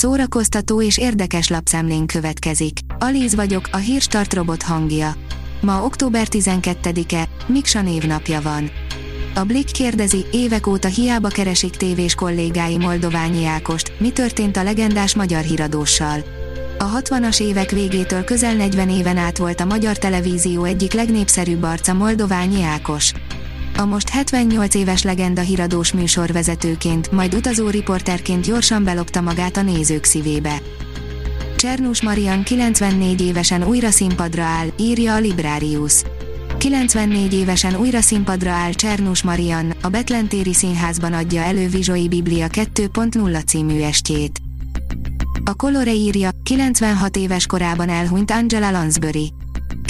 szórakoztató 0.00 0.82
és 0.82 0.98
érdekes 0.98 1.48
lapszemlén 1.48 2.06
következik. 2.06 2.78
Alíz 2.98 3.34
vagyok, 3.34 3.68
a 3.72 3.76
hírstart 3.76 4.34
robot 4.34 4.62
hangja. 4.62 5.14
Ma 5.60 5.84
október 5.84 6.26
12-e, 6.30 7.28
Miksa 7.46 7.82
névnapja 7.82 8.40
van. 8.40 8.70
A 9.34 9.44
Blick 9.44 9.72
kérdezi, 9.72 10.26
évek 10.32 10.66
óta 10.66 10.88
hiába 10.88 11.28
keresik 11.28 11.76
tévés 11.76 12.14
kollégái 12.14 12.76
Moldoványi 12.76 13.46
Ákost, 13.46 13.92
mi 13.98 14.10
történt 14.10 14.56
a 14.56 14.62
legendás 14.62 15.14
magyar 15.14 15.42
híradóssal. 15.42 16.24
A 16.78 17.00
60-as 17.00 17.40
évek 17.40 17.70
végétől 17.70 18.24
közel 18.24 18.54
40 18.54 18.90
éven 18.90 19.16
át 19.16 19.38
volt 19.38 19.60
a 19.60 19.64
magyar 19.64 19.98
televízió 19.98 20.64
egyik 20.64 20.92
legnépszerűbb 20.92 21.62
arca 21.62 21.92
Moldoványi 21.92 22.62
Ákos. 22.62 23.12
A 23.80 23.84
most 23.84 24.08
78 24.08 24.74
éves 24.74 25.02
legenda 25.02 25.40
híradós 25.40 25.92
műsorvezetőként, 25.92 27.10
majd 27.10 27.34
utazó 27.34 27.68
riporterként 27.68 28.46
gyorsan 28.46 28.84
belopta 28.84 29.20
magát 29.20 29.56
a 29.56 29.62
nézők 29.62 30.04
szívébe. 30.04 30.62
Csernus 31.56 32.02
Marian 32.02 32.42
94 32.42 33.20
évesen 33.20 33.64
újra 33.64 33.90
színpadra 33.90 34.42
áll, 34.42 34.66
írja 34.78 35.14
a 35.14 35.18
Librarius. 35.18 36.02
94 36.58 37.34
évesen 37.34 37.76
újra 37.76 38.00
színpadra 38.00 38.50
áll 38.50 38.72
Csernus 38.72 39.22
Marian, 39.22 39.72
a 39.82 39.88
Betlentéri 39.88 40.54
Színházban 40.54 41.12
adja 41.12 41.42
elő 41.42 41.68
Vizsói 41.68 42.08
Biblia 42.08 42.46
2.0 42.48 43.46
című 43.46 43.80
estjét. 43.80 44.40
A 45.44 45.54
Colore 45.54 45.92
írja, 45.92 46.30
96 46.42 47.16
éves 47.16 47.46
korában 47.46 47.88
elhunyt 47.88 48.30
Angela 48.30 48.70
Lansbury. 48.70 49.32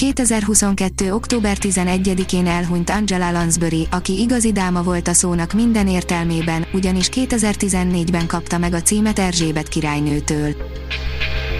2022. 0.01 1.13
október 1.13 1.57
11-én 1.61 2.47
elhunyt 2.47 2.91
Angela 2.91 3.31
Lansbury, 3.31 3.87
aki 3.91 4.21
igazi 4.21 4.53
dáma 4.53 4.83
volt 4.83 5.09
a 5.09 5.13
szónak 5.13 5.53
minden 5.53 5.89
értelmében, 5.89 6.67
ugyanis 6.73 7.09
2014-ben 7.13 8.27
kapta 8.27 8.59
meg 8.59 8.75
a 8.75 8.83
címet 8.83 9.19
Erzsébet 9.19 9.69
királynőtől. 9.69 10.55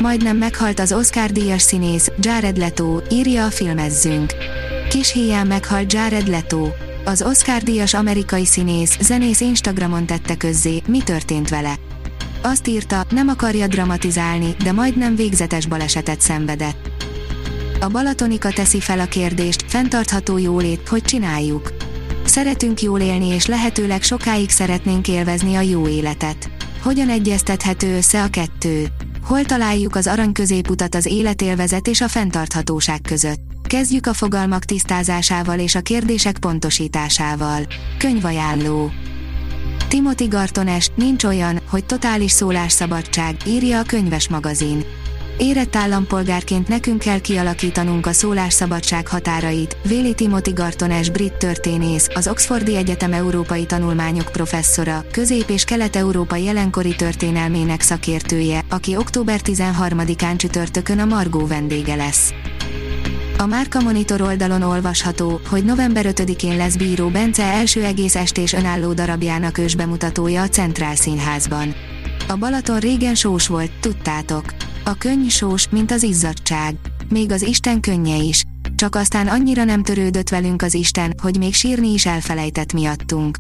Majdnem 0.01 0.37
meghalt 0.37 0.81
az 0.81 0.93
Oscar 0.93 1.31
díjas 1.31 1.63
színész, 1.63 2.11
Jared 2.19 2.57
Leto, 2.57 3.01
írja 3.11 3.45
a 3.45 3.51
filmezzünk. 3.51 4.33
Kis 4.89 5.13
híján 5.13 5.47
meghalt 5.47 5.93
Jared 5.93 6.29
Leto. 6.29 6.69
Az 7.05 7.23
Oscar 7.23 7.63
díjas 7.63 7.95
amerikai 7.95 8.47
színész, 8.47 8.99
zenész 9.01 9.41
Instagramon 9.41 10.07
tette 10.07 10.37
közzé, 10.37 10.83
mi 10.87 10.99
történt 10.99 11.49
vele. 11.49 11.75
Azt 12.43 12.69
írta, 12.69 13.05
nem 13.11 13.29
akarja 13.29 13.67
dramatizálni, 13.67 14.55
de 14.65 14.73
majdnem 14.73 15.17
végzetes 15.17 15.67
balesetet 15.67 16.21
szenvedett. 16.21 17.10
A 17.83 17.89
Balatonika 17.89 18.51
teszi 18.51 18.81
fel 18.81 19.01
a 19.01 19.05
kérdést, 19.05 19.65
fenntartható 19.67 20.39
jólét, 20.39 20.89
hogy 20.89 21.03
csináljuk. 21.03 21.73
Szeretünk 22.25 22.81
jól 22.81 23.01
élni 23.01 23.27
és 23.27 23.47
lehetőleg 23.47 24.03
sokáig 24.03 24.51
szeretnénk 24.51 25.09
élvezni 25.09 25.55
a 25.55 25.61
jó 25.61 25.89
életet. 25.89 26.51
Hogyan 26.83 27.09
egyeztethető 27.09 27.97
össze 27.97 28.23
a 28.23 28.29
kettő? 28.29 28.87
Hol 29.23 29.45
találjuk 29.45 29.97
az 29.97 30.07
arany 30.07 30.33
középutat 30.33 30.95
az 30.95 31.07
életélvezet 31.07 31.87
és 31.87 32.01
a 32.01 32.09
fenntarthatóság 32.09 33.01
között? 33.01 33.41
Kezdjük 33.63 34.07
a 34.07 34.13
fogalmak 34.13 34.65
tisztázásával 34.65 35.59
és 35.59 35.75
a 35.75 35.81
kérdések 35.81 36.39
pontosításával. 36.39 37.67
Könyvajánló. 37.99 38.91
Timothy 39.89 40.27
Gartones, 40.27 40.91
nincs 40.95 41.25
olyan, 41.25 41.61
hogy 41.69 41.85
totális 41.85 42.31
szólásszabadság, 42.31 43.37
írja 43.47 43.79
a 43.79 43.83
könyves 43.83 44.29
magazin. 44.29 44.85
Érett 45.43 45.77
állampolgárként 45.77 46.69
nekünk 46.69 46.99
kell 46.99 47.19
kialakítanunk 47.19 48.07
a 48.07 48.13
szólásszabadság 48.13 49.09
határait, 49.09 49.77
véli 49.83 50.15
Timothy 50.15 50.51
Gartones 50.51 51.11
brit 51.11 51.33
történész, 51.33 52.09
az 52.15 52.29
Oxfordi 52.29 52.77
Egyetem 52.77 53.13
Európai 53.13 53.67
Tanulmányok 53.67 54.29
professzora, 54.33 55.05
közép- 55.13 55.51
és 55.51 55.65
kelet-európai 55.65 56.45
jelenkori 56.45 56.95
történelmének 56.95 57.81
szakértője, 57.81 58.65
aki 58.69 58.97
október 58.97 59.41
13-án 59.45 60.37
csütörtökön 60.37 60.99
a 60.99 61.05
Margó 61.05 61.47
vendége 61.47 61.95
lesz. 61.95 62.33
A 63.39 63.47
Márka 63.47 63.81
Monitor 63.81 64.21
oldalon 64.21 64.63
olvasható, 64.63 65.41
hogy 65.49 65.65
november 65.65 66.07
5-én 66.09 66.57
lesz 66.57 66.77
Bíró 66.77 67.09
Bence 67.09 67.43
első 67.43 67.85
egész 67.85 68.15
estés 68.15 68.53
önálló 68.53 68.93
darabjának 68.93 69.59
ősbemutatója 69.59 70.43
a 70.43 70.49
Centrál 70.49 70.97
Színházban. 70.97 71.75
A 72.29 72.37
Balaton 72.37 72.79
régen 72.79 73.15
sós 73.15 73.47
volt, 73.47 73.71
tudtátok. 73.81 74.45
A 74.91 74.95
könny 74.99 75.29
sós, 75.29 75.69
mint 75.69 75.91
az 75.91 76.03
izzadság. 76.03 76.75
Még 77.09 77.33
az 77.33 77.43
Isten 77.43 77.81
könnye 77.81 78.17
is. 78.17 78.45
Csak 78.75 78.95
aztán 78.95 79.29
annyira 79.29 79.65
nem 79.65 79.83
törődött 79.83 80.29
velünk 80.29 80.63
az 80.63 80.75
Isten, 80.75 81.15
hogy 81.23 81.39
még 81.39 81.55
sírni 81.55 81.93
is 81.93 82.07
elfelejtett 82.07 82.73
miattunk. 82.73 83.39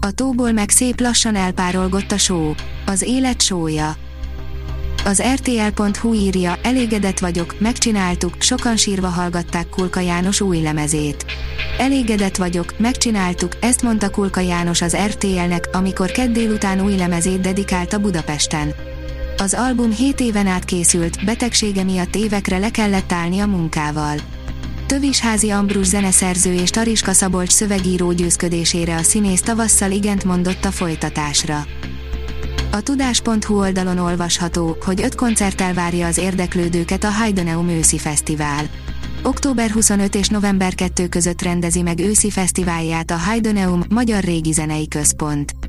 A 0.00 0.10
tóból 0.10 0.52
meg 0.52 0.70
szép 0.70 1.00
lassan 1.00 1.34
elpárolgott 1.34 2.12
a 2.12 2.18
só. 2.18 2.54
Az 2.86 3.02
élet 3.02 3.42
sója. 3.42 3.96
Az 5.04 5.22
RTL.hu 5.34 6.14
írja, 6.14 6.58
elégedett 6.62 7.18
vagyok, 7.18 7.60
megcsináltuk, 7.60 8.34
sokan 8.38 8.76
sírva 8.76 9.08
hallgatták 9.08 9.68
Kulka 9.68 10.00
János 10.00 10.40
új 10.40 10.60
lemezét. 10.60 11.24
Elégedett 11.78 12.36
vagyok, 12.36 12.74
megcsináltuk, 12.78 13.52
ezt 13.60 13.82
mondta 13.82 14.10
Kulka 14.10 14.40
János 14.40 14.82
az 14.82 14.96
RTL-nek, 14.96 15.68
amikor 15.72 16.10
kedd 16.10 16.32
délután 16.32 16.80
új 16.80 16.96
lemezét 16.96 17.40
dedikálta 17.40 17.98
Budapesten. 17.98 18.96
Az 19.40 19.54
album 19.54 19.90
7 19.90 20.20
éven 20.20 20.46
át 20.46 20.64
készült, 20.64 21.24
betegsége 21.24 21.84
miatt 21.84 22.16
évekre 22.16 22.58
le 22.58 22.70
kellett 22.70 23.12
állni 23.12 23.38
a 23.38 23.46
munkával. 23.46 24.16
Tövisházi 24.86 25.50
Ambrus 25.50 25.86
zeneszerző 25.86 26.52
és 26.52 26.70
Tariska 26.70 27.12
Szabolcs 27.12 27.50
szövegíró 27.50 28.12
győzködésére 28.12 28.96
a 28.96 29.02
színész 29.02 29.40
tavasszal 29.40 29.90
igent 29.90 30.24
mondott 30.24 30.64
a 30.64 30.70
folytatásra. 30.70 31.66
A 32.70 32.80
tudás.hu 32.80 33.58
oldalon 33.58 33.98
olvasható, 33.98 34.76
hogy 34.84 35.02
öt 35.02 35.14
koncerttel 35.14 35.74
várja 35.74 36.06
az 36.06 36.18
érdeklődőket 36.18 37.04
a 37.04 37.10
Heideneum 37.10 37.68
őszi 37.68 37.98
fesztivál. 37.98 38.64
Október 39.22 39.70
25 39.70 40.14
és 40.14 40.28
november 40.28 40.74
2 40.74 41.08
között 41.08 41.42
rendezi 41.42 41.82
meg 41.82 42.00
őszi 42.00 42.30
fesztiválját 42.30 43.10
a 43.10 43.16
Heideneum 43.16 43.82
Magyar 43.88 44.24
Régi 44.24 44.52
Zenei 44.52 44.88
Központ. 44.88 45.67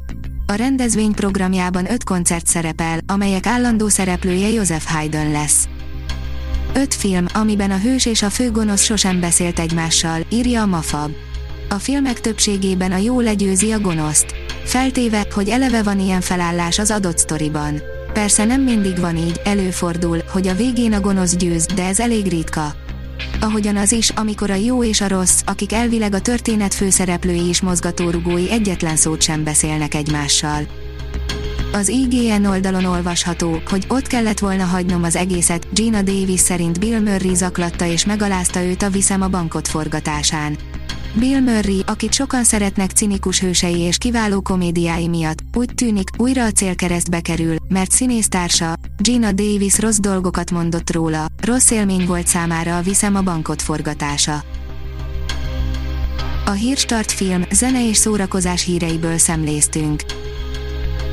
A 0.50 0.56
rendezvény 0.56 1.12
programjában 1.12 1.92
öt 1.92 2.04
koncert 2.04 2.48
szerepel, 2.48 3.00
amelyek 3.08 3.46
állandó 3.46 3.88
szereplője 3.88 4.48
Joseph 4.48 4.86
Haydn 4.86 5.32
lesz. 5.32 5.68
Öt 6.74 6.94
film, 6.94 7.26
amiben 7.34 7.72
a 7.72 7.78
hős 7.78 8.06
és 8.06 8.22
a 8.22 8.30
főgonosz 8.30 8.84
sosem 8.84 9.20
beszélt 9.20 9.60
egymással, 9.60 10.22
írja 10.30 10.62
a 10.62 10.66
Mafab. 10.66 11.12
A 11.70 11.74
filmek 11.74 12.22
többségében 12.22 12.92
a 12.92 12.98
jó 12.98 13.20
legyőzi 13.20 13.72
a 13.72 13.80
gonoszt. 13.80 14.26
Feltéve, 14.64 15.28
hogy 15.34 15.50
eleve 15.50 15.84
van 15.84 16.00
ilyen 16.00 16.22
felállás 16.22 16.80
az 16.80 16.92
adott 16.92 17.18
sztoriban. 17.18 17.82
Persze 18.14 18.46
nem 18.46 18.62
mindig 18.62 19.00
van 19.00 19.18
így, 19.18 19.42
előfordul, 19.44 20.24
hogy 20.32 20.48
a 20.48 20.56
végén 20.56 20.94
a 20.94 21.00
gonosz 21.00 21.36
győz, 21.36 21.66
de 21.66 21.86
ez 21.86 22.00
elég 22.00 22.28
ritka. 22.28 22.76
Ahogyan 23.40 23.78
az 23.78 23.92
is, 23.92 24.10
amikor 24.10 24.50
a 24.50 24.56
jó 24.56 24.84
és 24.84 25.02
a 25.02 25.08
rossz, 25.08 25.42
akik 25.46 25.74
elvileg 25.74 26.14
a 26.14 26.22
történet 26.22 26.74
főszereplői 26.74 27.48
és 27.48 27.62
mozgatórugói 27.62 28.52
egyetlen 28.52 28.96
szót 28.96 29.22
sem 29.22 29.44
beszélnek 29.44 29.94
egymással. 29.94 30.68
Az 31.74 31.88
IGN 31.88 32.46
oldalon 32.46 32.86
olvasható, 32.86 33.62
hogy 33.70 33.86
ott 33.88 34.08
kellett 34.08 34.40
volna 34.40 34.64
hagynom 34.64 35.04
az 35.04 35.16
egészet, 35.16 35.68
Gina 35.74 36.02
Davis 36.02 36.40
szerint 36.40 36.80
Bill 36.80 37.00
Murray 37.00 37.36
zaklatta 37.36 37.86
és 37.86 38.06
megalázta 38.06 38.64
őt 38.64 38.82
a 38.82 38.90
Viszem 38.90 39.22
a 39.22 39.28
bankot 39.28 39.68
forgatásán. 39.68 40.58
Bill 41.14 41.40
Murray, 41.40 41.84
akit 41.86 42.14
sokan 42.14 42.44
szeretnek 42.44 42.92
cinikus 42.92 43.40
hősei 43.40 43.80
és 43.80 43.98
kiváló 43.98 44.42
komédiái 44.42 45.08
miatt, 45.08 45.38
úgy 45.54 45.74
tűnik, 45.76 46.10
újra 46.18 46.44
a 46.44 46.52
célkeresztbe 46.52 47.20
kerül, 47.22 47.56
mert 47.68 47.92
színésztársa, 47.92 48.74
Gina 48.98 49.32
Davis 49.32 49.80
rossz 49.80 49.98
dolgokat 49.98 50.52
mondott 50.52 50.92
róla, 50.92 51.26
rossz 51.42 51.72
élmény 51.72 52.06
volt 52.06 52.28
számára 52.28 52.78
a 52.78 52.82
Viszem 52.82 53.16
a 53.16 53.22
bankot 53.22 53.62
forgatása. 53.62 54.44
A 56.46 56.52
Hírstart 56.52 57.12
film, 57.12 57.44
zene 57.52 57.88
és 57.88 57.98
szórakozás 57.98 58.64
híreiből 58.64 59.18
szemléztünk. 59.18 60.04